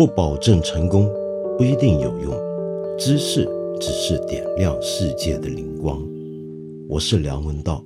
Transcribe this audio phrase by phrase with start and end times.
[0.00, 1.06] 不保证成功，
[1.58, 2.34] 不一定有用。
[2.98, 3.46] 知识
[3.78, 6.02] 只是点亮世界的灵光。
[6.88, 7.84] 我是梁文道。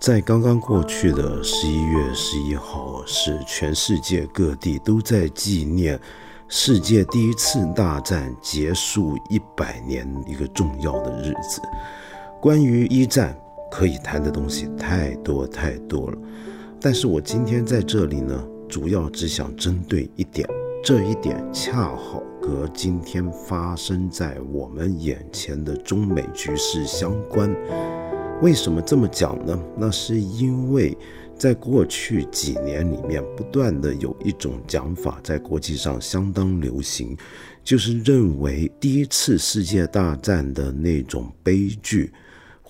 [0.00, 6.00] 在刚刚过去的十一月十一号，是全世界各地都在纪念
[6.48, 11.60] 世界第一次大战结束一百年一个重要的日子。
[12.40, 13.38] 关于一战，
[13.76, 16.16] 可以谈的东西太多太多了。
[16.80, 20.48] 但是我今天在这里呢，主要只想针对一点，
[20.84, 27.52] 这一点恰好和今天发生在我们眼前的中美局势相关。
[28.40, 29.60] 为什么这么讲呢？
[29.76, 30.96] 那是因为
[31.36, 37.16] 在过去几年里面，不断的有一种讲法在国际上相当流行，
[37.64, 42.12] 就是认为第一次世界大战的那种悲剧。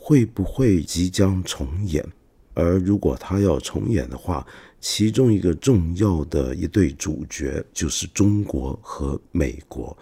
[0.07, 2.07] 会不会即将重演？
[2.53, 4.47] 而如果他要重演的话，
[4.79, 9.97] 其中一个重要的一对主角就是中国和美国。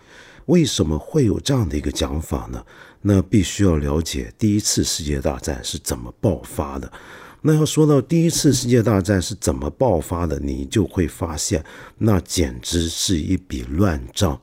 [0.46, 2.66] 为什么会有这样的一个讲法呢？
[3.00, 6.92] 那必须要了解第一次世界大战是怎么爆发的。
[7.40, 11.64] 那要说到第一次世界大战是怎么爆发的，你就会发现，
[11.96, 14.40] 那简直是一笔乱账。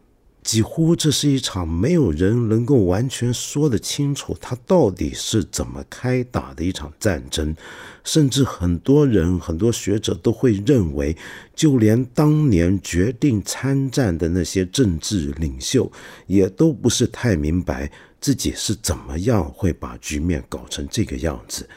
[0.50, 7.56] 几乎这是一场没有人能够完全说得清楚它到底是怎么开打的一场战争，
[8.04, 11.16] 甚至很多人、很多学者都会认为，
[11.56, 15.92] 就连当年决定参战的那些政治领袖，
[16.26, 21.70] 也都不是太明白自己是怎么样会把局面搞成这个样子。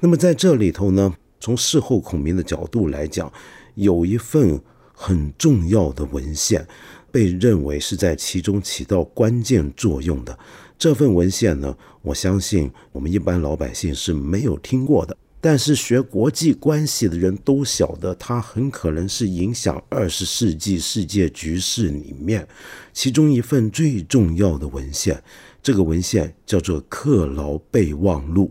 [0.00, 3.32] 那么在这里头呢，从事后孔明的角度来讲，
[3.76, 4.60] 有一份
[4.92, 6.66] 很重要的文献。
[7.10, 10.38] 被认为是在其中起到关键作用的
[10.78, 22.46] 这份文献呢，我相信我们一般老百姓是没有听过的，但是学国际关系的人都晓得，它很可能是影响二十世纪世界局势里面
[22.92, 25.22] 其中一份最重要的文献。
[25.62, 28.46] 这个文献叫做《克劳备忘录》。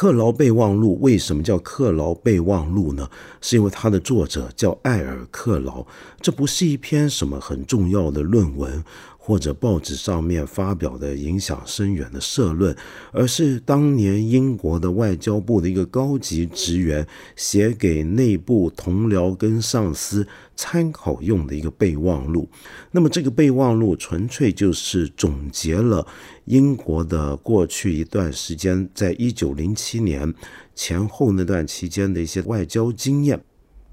[0.00, 3.10] 克劳备忘录为什么叫克劳备忘录呢？
[3.40, 5.84] 是因为它的作者叫艾尔克劳，
[6.20, 8.84] 这不是一篇什么很重要的论文。
[9.28, 12.74] 或者报纸上面发表的影响深远的社论，
[13.12, 17.06] 而是当年英国的外交部的一个高级职员
[17.36, 22.48] 写给内部同僚跟上司参考用的一个备忘录。
[22.90, 26.06] 那么这个备忘录纯粹就是总结了
[26.46, 30.32] 英国的过去一段时间，在一九零七年
[30.74, 33.38] 前后那段期间的一些外交经验。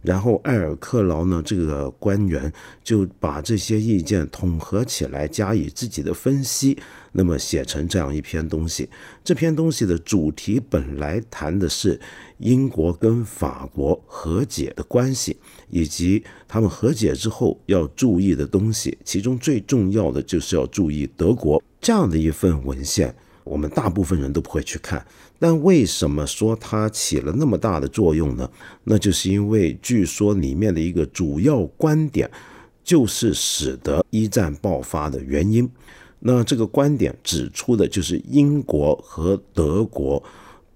[0.05, 2.51] 然后艾尔克劳呢，这个官员
[2.83, 6.77] 就把这些意见统合起来，加以自己的分析，
[7.11, 8.87] 那么写成这样一篇东西。
[9.23, 11.99] 这篇东西的主题本来谈的是
[12.37, 15.35] 英国跟法国和解的关系，
[15.69, 23.15] 以及他们和解之后要注意的东西，其中最重要的就是要注意德国这样的一份文献。
[23.45, 25.05] 我们大部分人都不会去看，
[25.39, 28.49] 但为什么说它起了那么大的作用呢？
[28.83, 32.29] 那就是因为据说里面的一个主要观点，
[32.83, 35.69] 就是使得一战爆发的原因。
[36.19, 40.21] 那这个观点指出的就是英国和德国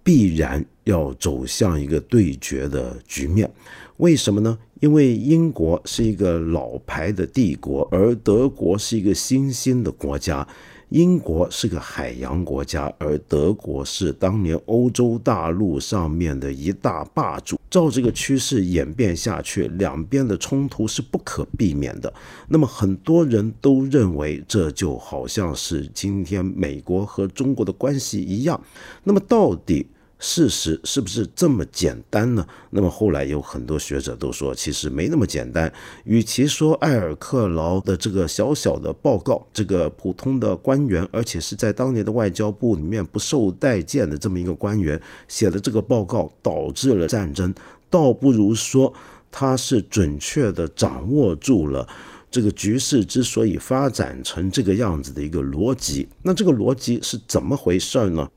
[0.04, 3.52] 必然要走向一个对决的局面。
[3.98, 4.58] 为什么呢？
[4.80, 10.48] 因为英国是一个老牌的帝国，而德国是一个新兴的国家。
[10.90, 17.60] 英国是个海洋国家，而德国是当年欧洲大陆上面的一大霸主。
[17.70, 22.12] 照这个趋势演变下去，两边的冲突是不可避免的。
[22.48, 28.60] 那么，很多人都认为这就好像是今天美国和中国的关系一样。
[29.04, 29.86] 那么，到底？
[30.20, 32.46] 事实是不是这么简单呢？
[32.72, 35.72] 那么后来有很多学者都说，其实没那么简单。
[36.04, 47.54] 与其说埃尔克劳的这个小小的报告，这个普通的官员，而且是在当年的外交部里面不受待见的这么一个官员写的这个报告，导致了战争，
[47.90, 48.94] 倒不如说
[49.32, 51.88] 他是准确的掌握住了
[52.30, 56.10] 这个局势之所以发展成这个样子的一个逻辑。
[56.24, 58.30] 那这个逻辑是怎么回事呢？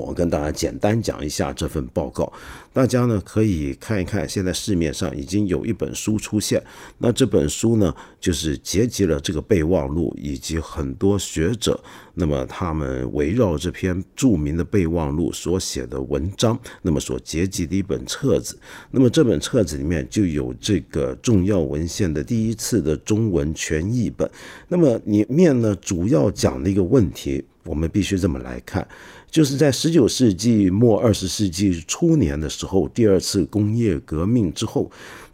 [0.00, 2.32] 我跟大家简单讲一下这份报告，
[2.72, 4.28] 大家呢可以看一看。
[4.28, 6.62] 现在市面上已经有一本书出现，
[6.98, 11.78] 那这本书呢就是结集了这个备忘录以及很多学者，
[12.14, 18.58] 那么他们围绕这篇著名的备忘录所写的文章，那么所结集的一本册子。
[18.90, 24.28] 那么这本册子里面就有这个重要文献的第一次的中文全译本。
[24.68, 27.44] 那么里面呢主要讲的一个问题。
[27.64, 28.88] 我们必须这么来看，
[29.30, 34.90] 就是在十九世纪末二十世纪初年的时候，第二次工业革命之后。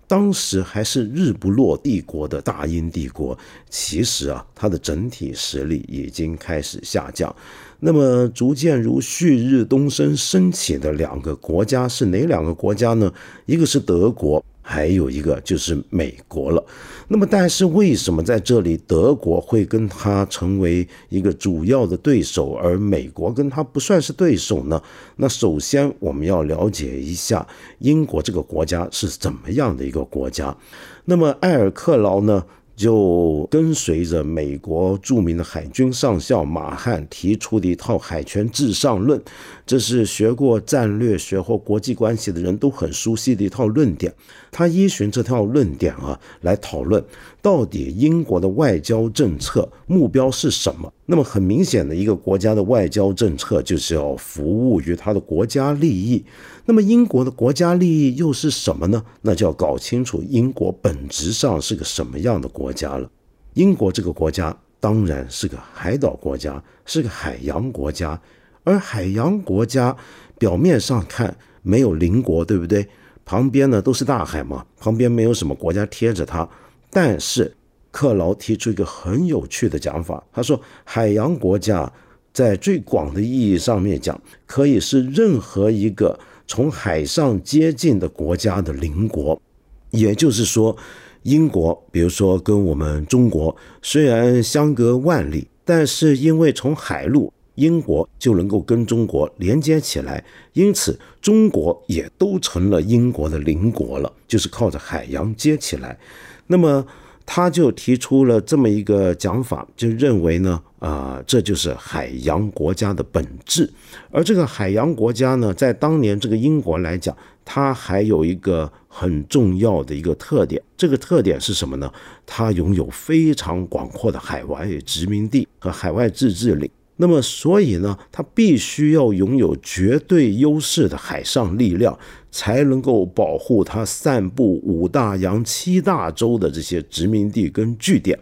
[0.08, 3.36] 当时还是日不落帝国的大英帝国，
[3.68, 7.34] 其实啊，它的整体实力已经开始下降。
[7.80, 13.12] 那么，逐渐如旭日东升升起的两个国家是哪两个国家呢？
[13.46, 14.44] 一个是德国。
[14.68, 16.66] 还有一个就是美国了，
[17.06, 24.82] 那么但是为什么在这里德国会跟他成为一个主要的对手，而美国跟他不算是对手呢？
[25.14, 27.46] 那首先我们要了解一下
[27.78, 30.56] 英国这个国家是怎么样的一个国家。
[31.04, 32.44] 那么埃尔克劳呢？
[32.76, 39.18] 就跟随着美国著名的海军上校马汉提出的一套海权至上论，
[39.64, 44.12] 这是学过战略学或国际关系的人都很熟悉的一套论点。
[44.56, 47.04] 他依循这套论点啊，来讨论
[47.42, 50.90] 到底英国的外交政策目标是什么。
[51.04, 56.24] 那么很明显的一个国家的外交政策就是要服务于他的国家利益。
[56.64, 59.04] 那么英国的国家利益又是什么呢？
[59.20, 63.10] 那就要搞清楚英国本质上是个什么样的国家了。
[63.52, 68.18] 英国这个国家当然是个海岛国家，是个海洋国家。
[68.64, 69.94] 而海洋国家
[70.38, 72.88] 表面上看没有邻国，对不对？
[73.26, 76.48] 旁边呢都是大海嘛，旁边没有什么国家贴着它。
[76.90, 77.54] 但是
[77.90, 81.92] 克劳提出一个很有趣的讲法，他说海洋国家
[82.32, 86.18] 在最广的意义上面讲，可以是任何一个。
[86.48, 89.42] 从海上接近的国家的邻国，
[89.90, 90.76] 也就是说，
[91.24, 100.24] 英国，比如说跟我们中国虽然相隔万里，但是因为从海路，英国就能够跟中国连接起来，
[100.54, 105.98] 因此中国也都成了英国的邻国了，就是靠着海洋接起来。
[106.46, 106.86] 那么。
[107.28, 113.68] 他就提出了这么一个讲法，就认为呢，啊，这就是海洋国家的本质。
[114.12, 121.92] 而这个海洋国家呢，在当年这个英国来讲，它还有一个很重要的一个特点，这个特点是什么呢？
[122.24, 126.70] 它拥有非常广阔的海外殖民地和海外自治领。
[126.98, 131.98] 那么，所以呢，它必须要拥有绝对优势的海上力量，
[132.30, 138.18] 才能够保护它散布五大洋七大洲的这些殖民地跟据点。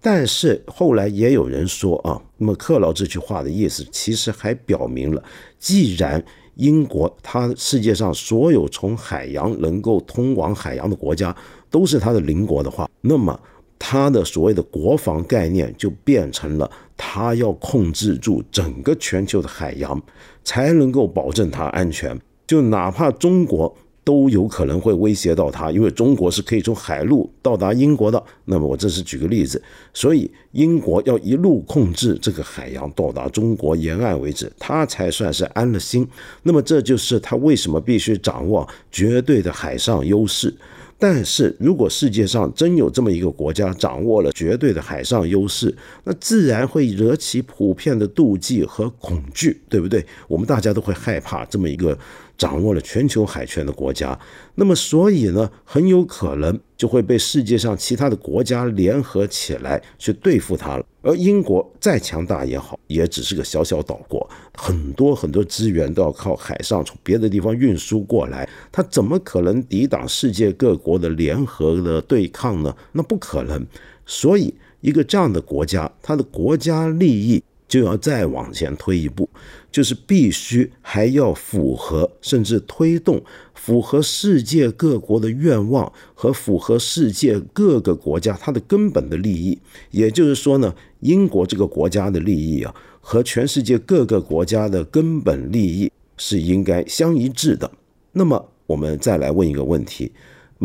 [0.00, 5.24] 但是后来也有人说啊，那么克劳这句话的意思，其实还表明了，
[5.58, 6.22] 既然
[6.56, 11.34] 英国它世界上所有从海洋能够通往海洋的国家
[11.70, 13.40] 都是它的邻国的话，那么。
[13.84, 20.00] 他的所谓的国防概念就变成了，他要控制住整个全球的海洋，
[20.44, 22.16] 才能够保证它安全。
[22.46, 28.22] 就哪怕中国都有可能会威胁到它，因为中国是可以从海路到达英国的。
[28.44, 29.60] 那么我这是举个例子，
[29.92, 36.06] 所以英国要一路控制这个海洋到达中国沿岸为止，他才算是安了心。
[36.44, 40.54] 那么这就是他为什么必须掌握绝对的海上优势。
[41.04, 50.06] 但是如果世界上真有这么一个国家掌握了绝对的海上优势，那自然会惹起普遍的妒忌和恐惧，对不对？
[50.28, 51.98] 我们大家都会害怕这么一个。
[52.42, 54.18] 掌握了全球海权的国家，
[54.56, 60.84] 那么所以呢，很有可能就会被世界上其他的国家联合起来去对付它了。
[61.02, 64.28] 而英国再强大也好，也只是个小小岛国，
[64.58, 72.74] 很多很多资源都要靠海上从别的地方运输过来，它怎么可能抵挡世界各国的联合的对抗呢？
[72.90, 73.64] 那不可能。
[74.04, 77.40] 所以，一个这样的国家，它的国家利益
[77.72, 79.26] 就要再往前推一步。
[79.70, 83.22] 就是必须还要符合，甚至推动
[83.54, 89.58] 符合世界各国的愿望和符合世界各个国家它的根本的利益。
[89.90, 97.70] 也就是说呢，英国这个国家的利益啊，和全世界各个国家的根本利益是应该相一致的。
[98.12, 100.12] 那么我们再来问一个问题：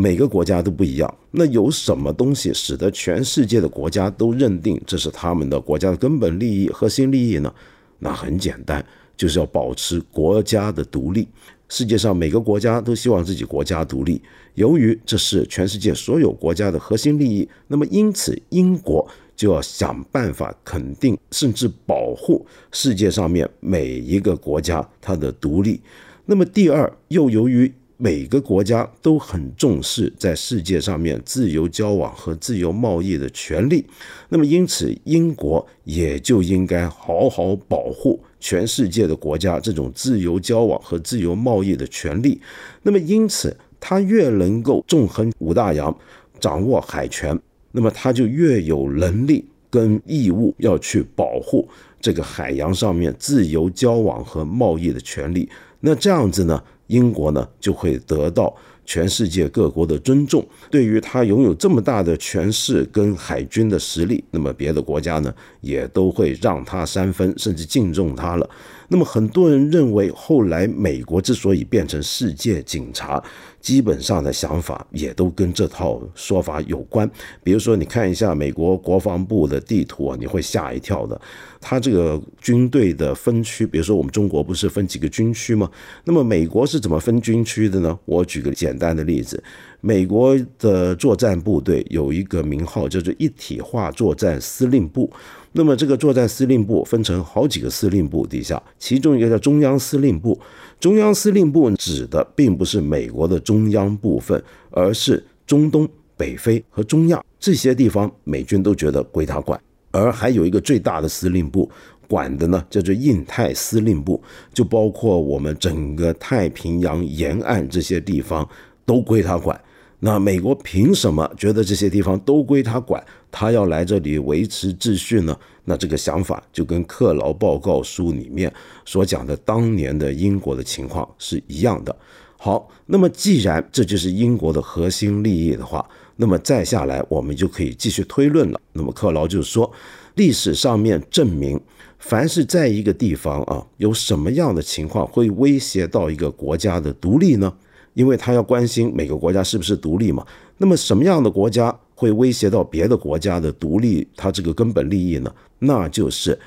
[0.00, 7.52] 每个国家都不一样，那有什么东西使得全世界的国家都认定这是他们的国家的根本利益、核心利益呢？
[7.98, 8.84] 那很简单，
[9.16, 11.26] 就是要保持国家的独立。
[11.68, 14.22] 世界上每个国家都希望自己国家独立，
[14.54, 25.80] 由于这是全世界所有国家的核心利益，那么因此英国就要想办法肯定甚至保护世界上面每一个国家它的独立。
[26.24, 33.84] 那么第二，又由于每个国家都很重视在世界上面自由交往和自由贸易的权利，
[34.28, 42.40] 那么因此英国也就应该好好保护全世界的国家这种自由交往和自由贸易的权利。
[42.84, 45.94] 那么因此，它越能够纵横五大洋，
[46.38, 47.36] 掌握海权，
[47.72, 51.68] 那么它就越有能力跟义务要去保护
[52.00, 55.48] 这个海洋上面自由交往和贸易的权利。
[55.80, 58.54] 那这样子呢，英国呢就会得到。
[58.90, 65.30] 全世界各国的尊重，对于他拥有这么大的权势跟海军的实力，那么别的国家呢
[65.60, 68.48] 也都会让他三分，甚至敬重他了。
[68.88, 73.22] 那么很多人认为，后来美国之所以变成世界警察，
[73.60, 77.08] 基本上的想法也都跟这套说法有关。
[77.42, 81.20] 比如说，你看一下美国国防部的地图啊，你会吓一跳的。
[81.60, 85.70] 它这个军队的分区，比如说我们中国不是分几个军区吗？
[86.04, 87.98] 那么美国是怎么分军区的呢？
[88.06, 89.42] 我举个简单的例子，
[89.82, 95.12] 美国的作战部队有一个名号叫做一体化作战司令部。
[95.58, 100.38] 那么这个作战司令部分成好几个司令部底下，其中一个叫中央司令部。
[100.78, 109.60] 中央司令部指的并不是美国的中央部分，而是中东、北非和中亚这些地方，美军都觉得归他管。
[109.90, 111.68] 而还有一个最大的司令部，
[112.06, 114.22] 管的呢叫做印太司令部，
[114.54, 118.48] 就包括我们整个太平洋沿岸这些地方
[118.86, 119.60] 都归他管。
[120.00, 123.04] 那美国凭什么觉得这些地方都归他管？
[123.30, 125.36] 他要来这里维持秩序呢？
[125.64, 128.52] 那这个想法就跟克劳报告书里面
[128.84, 131.94] 所讲的当年的英国的情况是一样的。
[132.38, 135.84] 好，那么既然这就是英国的核心利益的话，
[136.16, 138.60] 那么再下来，我们就可以继续推论了。
[138.72, 139.70] 那么克劳就说，
[140.14, 141.60] 历史上面证明，
[141.98, 147.52] 凡是在一个地方啊，有什么样的情况会威胁到一个国家的独立呢？
[147.98, 150.24] 因为他要关心每个国家是不是独立嘛。
[150.58, 154.06] 那么什么样的国家会威胁到别的国家的独立？
[154.16, 155.34] 它这个根本利益呢？
[155.58, 156.38] 那就是。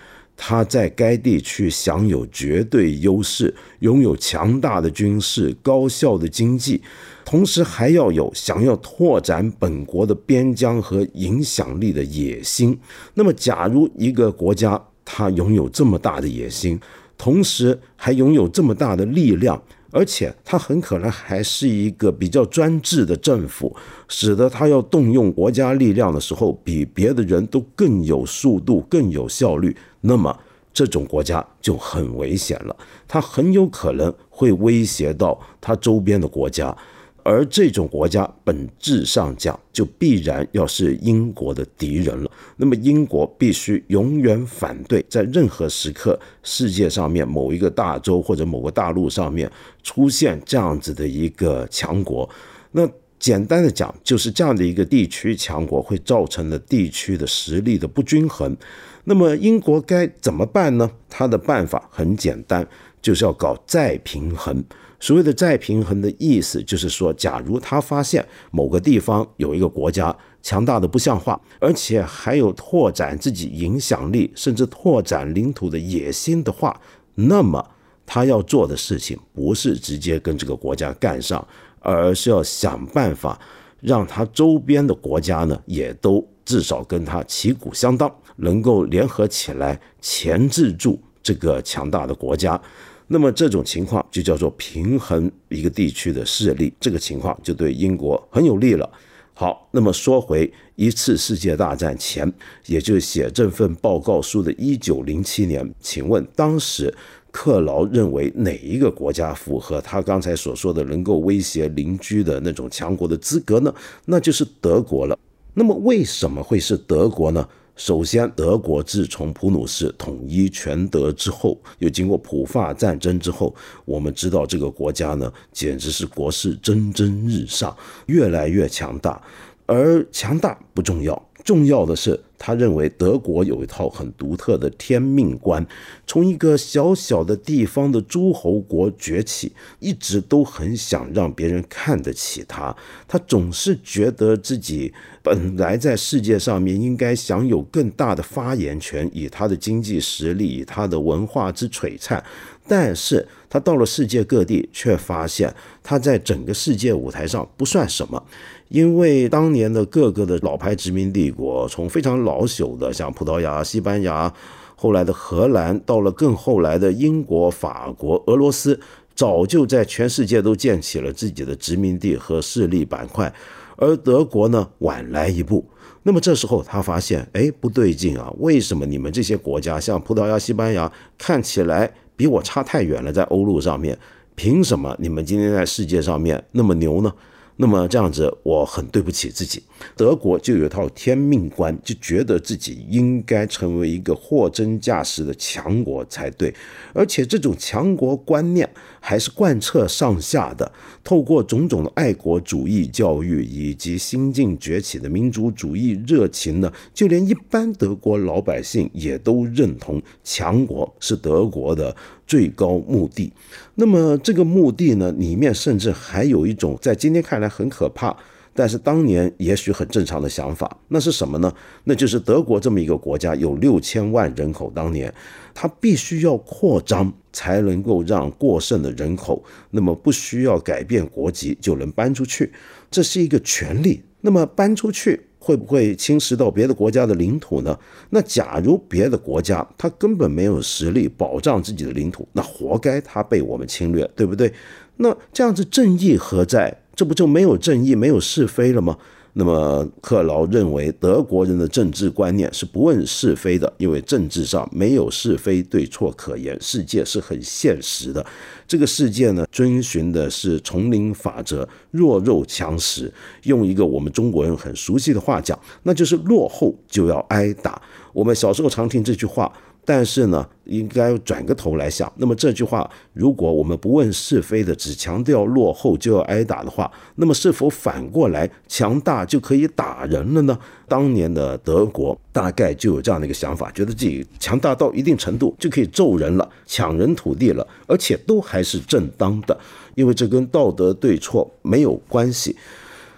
[0.43, 6.81] 他在该地区享有绝对优势，拥有强大的军事、高效的经济，
[7.23, 12.75] 同时还要有想要拓展本国的边疆和影响力的野心。
[13.13, 16.79] 那么，假如一个国家它拥有这么大的野心，
[17.19, 23.75] 同时还拥有这么大的力量，而且他很可能还是一个比较专制的政府，
[24.07, 29.75] 使得他要动用国家力量的时候，比别的人都更有速度、更有效率。
[29.99, 30.35] 那么
[30.73, 32.75] 这种国家就很危险了，
[33.07, 36.75] 他很有可能会威胁到他周边的国家，
[37.23, 42.31] 而这种国家本质上讲就必然要是英国的敌人了。
[42.57, 49.51] 那么英国必须永远反对在任何时刻世界上面某一个大洲或者某个大陆上面
[49.83, 52.29] 出现这样子的一个强国。
[52.71, 52.87] 那
[53.21, 58.57] 简单的讲，就是这样的一个地区强国会造成了地区的实力的不均衡。
[59.03, 60.89] 那么英国该怎么办呢？
[61.07, 62.67] 他的办法很简单，
[62.99, 64.63] 就是要搞再平衡。
[64.99, 76.81] 所谓的再平衡的意思，就是说，假如他发现某个地方有一个国家强大的不像话，而且还有拓展自己影响力，甚至拓展领土的野心的话，
[77.13, 77.63] 那么
[78.05, 81.47] 他要做的事情不是直接跟这个国家干上，
[81.81, 83.37] 而是要想办法
[83.81, 88.09] 让他周边的国家呢，也都至少跟他旗鼓相当。
[88.37, 92.59] 能够联合起来钳制住这个强大的国家，
[93.05, 98.89] 那么这种情况就叫做平衡一个地区的势力，这个情况就对英国很有利了。
[99.33, 102.31] 好，那么说回一次世界大战前，
[102.65, 106.91] 也就是写这份报告书的一九零七年，请问当时
[107.31, 113.73] 克劳认为哪一个国家符合他刚才所说的能够威胁邻居的那种强国的资格呢？
[114.05, 115.17] 那就是德国了。
[115.53, 117.47] 那么为什么会是德国呢？
[117.77, 127.75] 首先，德国自从普鲁士统一全德之后，又经过普法战争之后，我们知道这个国家呢，简直是国势蒸蒸日上，
[128.07, 129.19] 越来越强大。
[129.65, 132.19] 而强大不重要，重要的是。
[132.43, 135.63] 他认为德国有一套很独特的天命观，
[136.07, 142.75] 从一个小小的地方的诸侯国崛起，一直都很想让别人看得起他。
[143.07, 152.23] 他总是觉得自己本来在世界上面应该享有更大的发言权，以他的经济实力，以他的文化之璀璨。
[152.67, 158.23] 但是他到了世界各地，却发现他在整个世界舞台上不算什么。
[158.71, 164.33] 因为当年的各个的老牌殖民帝国，从非常老朽的像葡萄牙、西班牙，
[164.77, 168.79] 后来的荷兰，到了更后来的英国、法国、俄罗斯，
[169.13, 173.31] 早就在全世界都建起了自己的殖民地和势力板块，
[173.75, 175.65] 而德国呢晚来一步。
[176.03, 178.33] 那么这时候他发现，哎，不对劲啊！
[178.37, 183.99] 为什么你们这些国家，像葡萄牙、西班牙，看起来比我差太远了，在欧陆上面，
[184.33, 187.13] 凭什么你们今天在世界上面那么牛呢？
[187.57, 189.61] 那么这样子，我很对不起自己。
[189.95, 196.53] 德国就有一套天命观，就觉得自己应该成为一个货真价实的强国才对，
[196.93, 198.67] 而且这种强国观念
[198.99, 200.71] 还是贯彻上下的。
[201.03, 211.95] 透过种种的爱国主义教育以及新晋崛起的民族主义热情呢，就连一般德国老百姓也都认同强国是德国的
[212.31, 213.33] 最高目的。
[213.75, 218.15] 那么这个目的呢，里面甚至还有一种在今天看来很可怕。
[218.53, 221.53] 但是当年也许很正常的想法，那是什么呢？
[221.85, 225.13] 那就是德国这么一个国家有六千万人口，当年
[225.53, 232.51] 它必须要扩张，才能够让过剩的人口，那么不需要改变国籍就能搬出去，
[232.89, 234.03] 这是一个权利。
[234.19, 237.75] 那么搬出去会不会侵蚀到别的国家的领土呢？
[238.11, 244.53] 那假如别的国家他根本没有实力保障自己的领土，那活该他被我们侵略，对不对？
[244.97, 246.77] 那这样子正义何在？
[246.93, 248.95] 这不就没有正义、没有是非了吗？
[249.33, 256.57] 那么克劳认为，德国人的政治观念是不问是非的，因为政治上没有是非对错可言。
[256.59, 258.25] 世界是很现实的，
[258.67, 263.11] 这个世界呢，遵循的是丛林法则，弱肉强食。
[263.43, 267.81] 用一个我们中国人很熟悉的话讲，那就是落后就要挨打。
[268.11, 269.51] 我们小时候常听这句话。
[269.83, 280.57] 但是呢，应该转个头来想，那么这句话，如果我们不问是非的，只强调落后就要挨打的话，那么是否反过来强大就可以打人了呢？
[280.87, 289.59] 当年的德国大概就有这样的一个想法，觉得自己强大到一定程度就可以揍人了、抢人土地了，而且都还是正当的，
[289.95, 292.55] 因为这跟道德对错没有关系。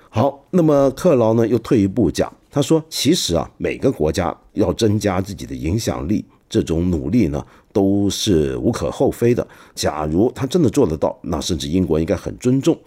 [0.09, 6.23] 好，那么克劳呢又退一步讲，他说，其实啊，每个国家要增加自己的影响力。
[6.53, 9.47] 这种努力呢，都是无可厚非的。
[9.73, 12.77] 假如他真的做得到，那甚至英国应该很尊重。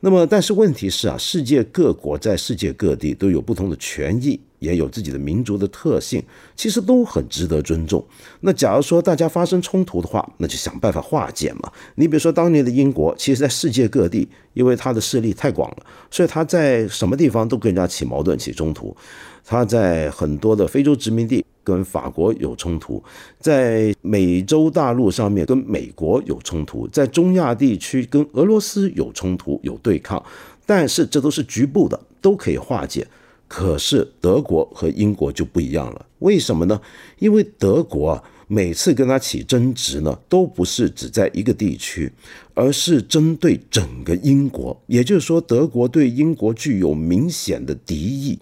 [0.00, 6.22] 那么，但是问题是啊，世界各国在世界各地都有不同的权益，也有自己的民族的特性，
[6.54, 8.04] 其实都很值得尊重。
[8.40, 11.72] 那假如说大家发生冲突的话，那就想办法化解嘛。
[11.94, 18.94] 你比如说当年的英国，其实在世界各地，因为它的势力太广了，所以它在什么地方都跟人家起矛盾、起冲突。
[19.42, 21.42] 它在很多的非洲殖民地。
[21.64, 23.02] 跟法国有冲突，
[23.40, 30.22] 在美洲大陆上面跟美国有冲突，在中亚地区跟俄罗斯有冲突有对抗，
[30.64, 33.06] 但是这都是局部的，都可以化解。
[33.48, 36.80] 可是德国和英国就不一样了，为什么呢？
[37.18, 42.10] 因为德国啊，每次跟他起争执呢，都不是只在一个地区，
[42.54, 44.76] 而是针对整个英国。
[44.86, 48.38] 也就是说，德国对英国具有明显的敌意。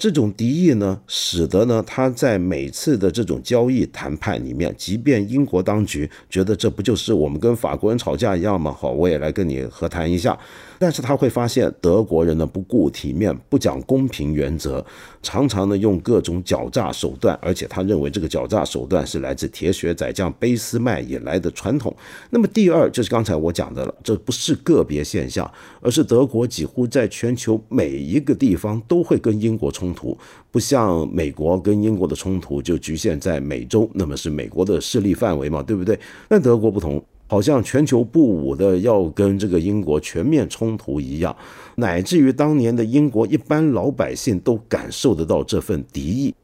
[0.00, 8.72] 这种敌意呢，使得呢，他在每次的这种交易谈判里面，即便英国当局觉得这不就是我们跟法国人吵架一样吗？
[8.72, 10.38] 好，我也来跟你和谈一下。
[10.78, 14.82] 但是他会发现德国人呢不顾体面，不讲公平原则，
[15.22, 21.94] 常常呢用各种狡诈手段，而且他认为这个狡诈手段是来自铁血宰将俾斯麦以来的传统。
[22.30, 30.18] 那么第二就是刚才我讲的了，这不是个别现象，而是德国几乎在全球每一个地方都会跟英国冲冲突，
[30.50, 35.98] 不像美国跟英国的冲突就局限在美洲，那么是美国的势力范围嘛，对不对？
[36.28, 37.02] 但德国不同。
[37.26, 41.36] 好像全球不武的要跟这个英国全面冲突一样，
[41.76, 46.34] 乃至于当年的英国一般老百姓都感受得到这份敌意。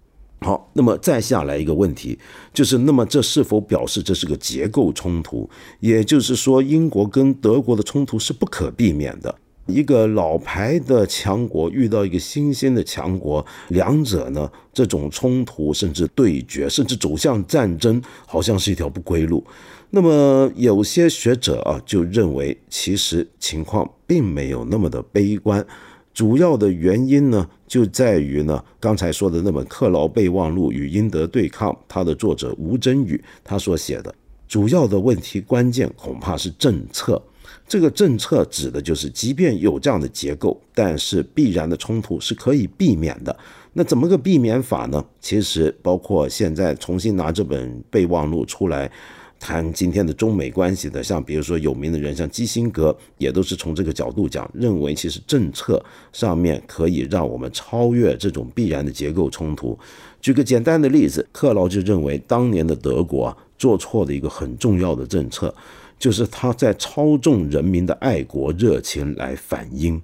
[0.43, 2.17] 好，那么再下来一个问题，
[2.55, 5.51] 就是那么这是否表示这是个结构冲突？
[5.81, 9.35] 也就是说，英国跟德国的冲突是不可避免的。
[9.67, 19.45] 一个老牌的强国遇到一个新兴的强国，两者呢这种冲突甚至对决，甚至走向战争，好像是一条不归路。
[19.91, 25.65] 那么有些学者啊就认为，其实情况并没有那么的悲观。
[26.13, 34.15] 主要的原因呢，就在于呢，刚才说的那本《克劳备忘录与英德对抗》，它的作者吴真宇他所写的，
[34.49, 37.23] 主要的问题关键恐怕是政策。
[37.67, 43.37] 这个政策指的就是，即便有这样的结构，但是必然的冲突是可以避免的。
[43.73, 45.05] 那怎么个避免法呢？
[45.21, 48.91] 其实包括现在重新拿这本备忘录出来。
[49.39, 59.79] 谈今天的中美关系的，像比如说有名的人，像基辛格，也都是从这个角度讲，认为其实政策上面可以让我们超越这种必然的结构冲突。
[60.23, 65.55] 举个简单的例子，克劳就认为当年的德国，做错的一个很重要的政策，
[65.99, 70.01] 就是他在操纵人民的爱国热情来反英，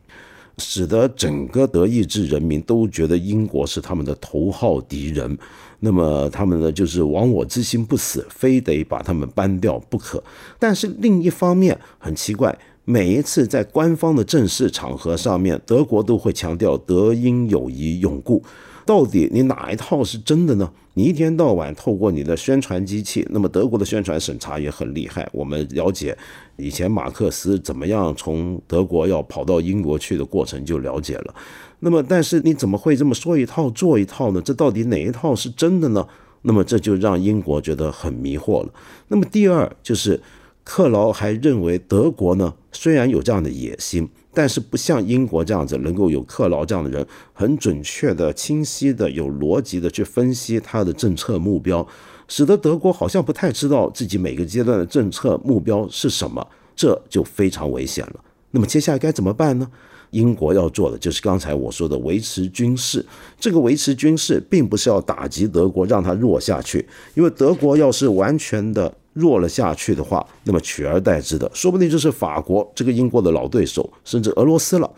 [0.59, 5.37] 使得整个德意志人民都觉得英国是他们的头号敌人。
[5.81, 10.23] 那么他们呢，就是亡我之心不死，非得把他们搬掉不可。
[10.59, 18.43] 但是另一方面很奇怪，每一次在官方的正式场合上面，德国都会强调德英友谊永固。
[18.85, 20.71] 到底你哪一套是真的呢？
[20.95, 25.29] 你一天到晚透过你的宣传机器，那么德国的宣传审查也很厉害。
[25.33, 26.17] 我们了解
[26.57, 31.35] 以前马克思怎么样从德国要跑到英国去的过程就了解了。
[31.81, 34.43] 那么，但是你怎么会这么说一套做一套呢？
[34.43, 36.07] 这到底哪一套是真的呢？
[36.43, 38.69] 那么这就让英国觉得很迷惑了。
[39.09, 40.21] 那么第二就是
[40.65, 44.09] 克劳还认为德国呢，虽然有这样的野心。
[44.35, 51.87] 但是不像英国这样子，能够有克劳这样的人，很准确的、清晰的、有逻辑的去分析他的政策目标，
[52.29, 58.25] 使得德国好像不太知道自己每个阶段的政策目标是什么，这就非常危险了。
[58.53, 59.71] 那么接下来该怎么办呢？
[60.13, 63.05] 英国要做的就是刚才我说的维持军事。
[63.39, 68.95] 这个维持军事，并不是要打击德国，让它弱下去，因为德国要是完全的。
[69.13, 74.91] 弱了下去的话，那么取而代之的，说不定就是法国这个英国的老对手，甚至俄罗斯了。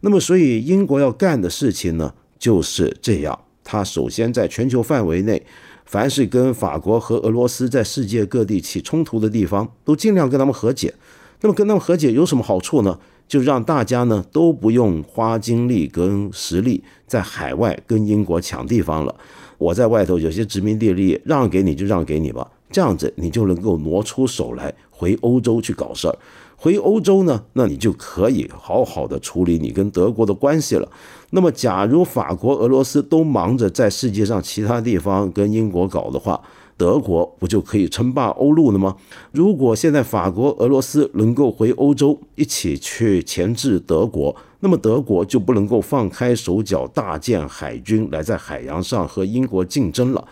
[0.00, 3.38] 那么，所以英国要干的事情呢，就是这样。
[3.62, 5.42] 他首先在全球范围内，
[5.84, 10.94] 凡是跟法国和俄罗斯在世界各地起冲突的地方，都尽量跟他们和解。
[11.42, 12.98] 那么，跟他们和解有什么好处呢？
[13.28, 19.14] 就让大家呢都不用花精力跟实力在海外跟英国抢地方了。
[19.56, 22.50] 我在外头有些殖民地利益让给你就让给你吧。
[22.70, 26.16] 这样子，你就能够挪出手来回欧洲去搞事儿。
[26.56, 30.86] 回欧洲呢，那你就可以好好的处理你跟德国的关系了。
[31.30, 36.38] 那么，假如法国、俄罗斯都忙着在世界上其他地方跟英国搞的话，
[36.76, 38.96] 德国不就可以称霸欧陆了吗？
[39.32, 50.28] 如果现在法国、俄罗斯能够回欧洲一起去钳制德国，那么德国就不能够放开手脚大建海军来在海洋上和英国竞争了。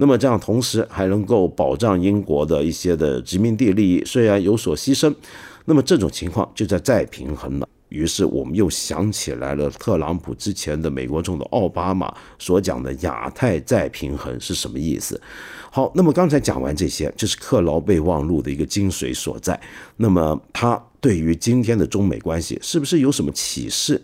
[0.00, 5.14] 那么这样，同时还能够保障英国的一些的殖民地利益，虽然有所牺牲，
[5.66, 7.68] 那么这种情况就在再平衡了。
[7.90, 15.20] 于是我们又想起来了，特朗普之前的美国总统奥巴马所讲的亚太再平衡是什么意思？
[15.70, 19.60] 好，那么刚才讲完这些，就是克劳备忘录的一个精髓所在。
[19.98, 24.00] 那么他对于今天的中美关系是不是有什么启示？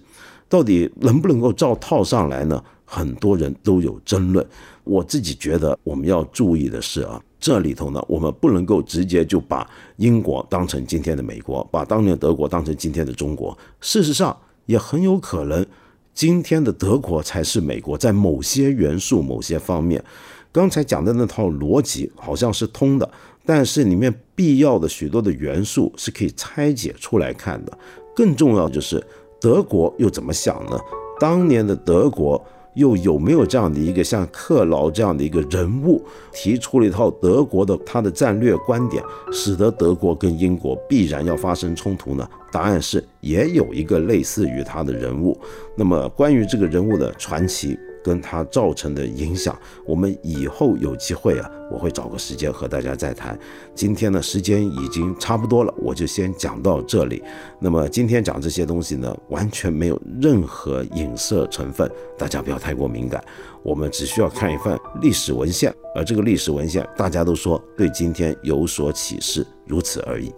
[0.47, 2.63] 到底能不能够照套上来呢？
[2.87, 4.46] 很多人都有争论。
[4.85, 13.59] 我自己觉得，我们要注意的是啊，这里头呢，我们不能够直接就把英国当成今天的美国，把当年德国当成今天的中国。
[13.81, 14.35] 事实上，
[14.66, 15.66] 也很有可能，
[16.14, 20.03] 今天的德国才是美国，在某些元素、某些方面，
[20.53, 23.11] 刚才讲的那套逻辑好像是通的，
[23.44, 27.77] 但是里面必要的许多的元素是可以拆解出来看的。
[28.14, 29.05] 更重要就是，
[29.40, 30.79] 德国又怎么想呢？
[31.18, 32.40] 当年的德国。
[32.77, 42.29] 又有没有这样的一个像克劳这样的一个人物，提出了一套德国的他的战略观点，使得德国跟英国必然要发生冲突呢？
[42.53, 45.39] 答案是也有一个类似于他的人物。
[45.77, 47.79] 那么关于这个人物的传奇。
[48.07, 53.37] 跟它造成的影响，我们以后有机会啊，我会找个时间和大家再谈。
[53.75, 57.21] 今天呢，时间已经差不多了，我就先讲到这里。
[57.59, 63.21] 那么今天讲这些东西呢，完全没有任何影射成分，大家不要太过敏感。
[63.64, 70.33] 我们只需要看一份历史文献，而这个历史文献大家都说对今天有所启示，如此而已。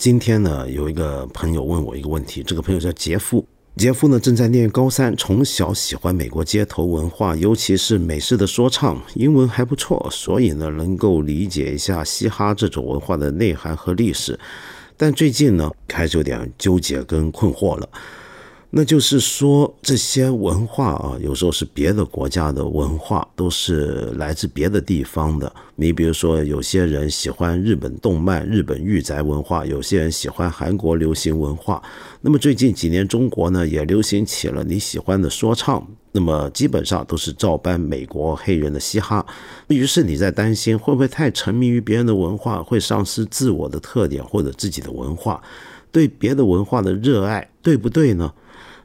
[0.00, 3.46] 今天呢，有一个朋友问我一个问题，这个朋友叫杰夫。
[3.76, 14.40] 杰夫呢正在念高三，从小喜欢美国街头文化，尤其是美式的说唱，英文还不错，所以呢能够理解一下嘻哈这种文化的内涵和历史。
[14.96, 17.86] 但最近呢开始有点纠结跟困惑了。
[18.72, 25.52] 那就是说，这些文化啊，有时候是别的国家的文化，都是来自别的地方的。
[25.74, 31.82] 你比如说，有些人喜欢日本动漫、日本御宅文化，有些人喜欢韩国流行文化。
[32.20, 39.26] 那么最近几年，中国呢也流行起了你喜欢的说唱，那么基本上都是照搬美国黑人的嘻哈。
[39.66, 45.42] 于是你在担心，会不会太沉迷于别人的文化，会丧失自我的特点或者自己的文化？
[45.90, 48.32] 对别的文化的热爱，对不对呢？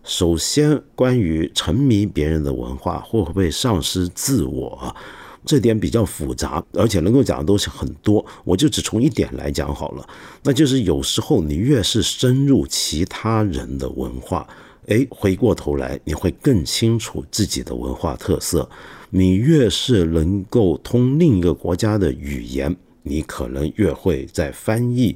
[0.05, 4.95] 首先，关于沉迷别人的文化会不会丧失自我，
[5.43, 8.23] 这点比较复杂，而且能够讲的东西很多。
[8.43, 10.07] 我就只从一点来讲好了，
[10.43, 14.47] 那就是有时候你越是深入其他人的文化，
[14.85, 18.69] 哎，回过头来你会更清楚自己的文化特色。
[19.09, 22.75] 你越是能够通另一个国家的语言。
[23.07, 25.15] 你可能越会在翻译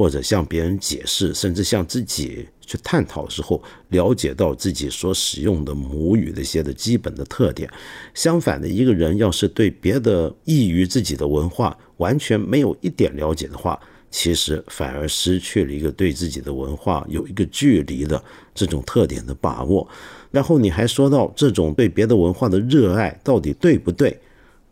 [0.00, 7.70] 或者向别人解释，甚至向自己去探讨的时候，了解到自己所使用的母语的一些的基本的特点。
[8.14, 13.78] 相反的，一个人要是对别的异于自己的文化完全没有一点了解的话，
[14.10, 19.86] 其实反而失去了一个对自己的文化有一个距离的这种特点的把握。
[20.30, 24.18] 然后你还说到这种对别的文化的热爱到底对不对？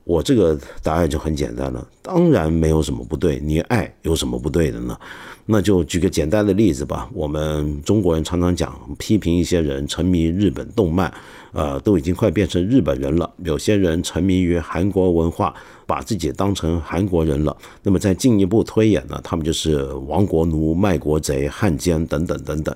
[0.08, 3.38] 我这个答案就很简单了，当然没有什么不对。
[3.44, 4.96] 你爱有什么不对的呢？
[5.44, 7.10] 那就举个简单的例子吧。
[7.12, 11.12] 我们中国人常常讲批评一些人沉迷日本动漫，
[11.52, 13.30] 呃，都已经快变成日本人了。
[13.44, 17.54] 有些人沉迷于韩国文化，把自己当成韩国人了。
[17.82, 22.74] 那么再进一步推演呢，他们就是亡国奴、卖国贼、汉奸等等等等。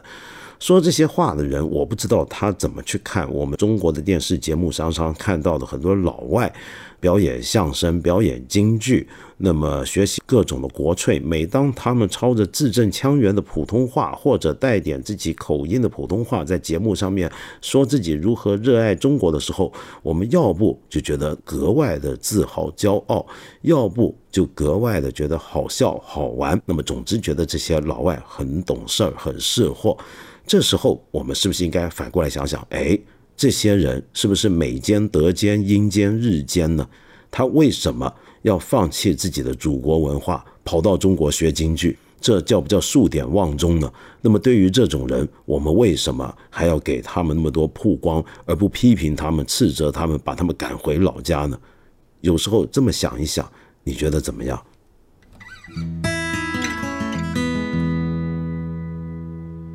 [0.62, 6.54] 说这些话的人，我不知道他怎么去看我们中国的电视节目，常常看到的很多老外
[7.00, 11.18] 表演相声、表演京剧，那么学习各种的国粹。
[11.18, 17.28] 每当他们操着字正腔圆的普通话，或者带点自己口音的普通话，在节目上面
[17.60, 23.26] 说自己如何热爱中国的时候，我们要不就觉得格外的自豪骄傲，
[23.62, 26.62] 要不就格外的觉得好笑好玩。
[26.64, 29.98] 那么总之觉得这些老外很懂事儿，很识货。
[30.46, 32.66] 这时候，我们是不是应该反过来想想？
[32.70, 32.98] 哎，
[33.36, 36.86] 这些人是不是美奸、德奸、英奸、日奸呢？
[37.30, 41.96] 他为什么要放弃自己的祖国文化，跑到中国学京剧？
[42.20, 43.92] 这叫不叫数典忘宗呢？
[44.20, 51.58] 那么，对于这种人，我们为什么还要给他们那么多曝光，而不批评他们、斥责他们，把他们赶回老家呢？
[52.20, 53.50] 有时候这么想一想，
[53.82, 54.62] 你觉得怎么样？